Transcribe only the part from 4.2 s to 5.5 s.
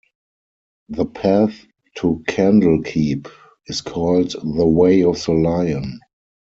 the Way of the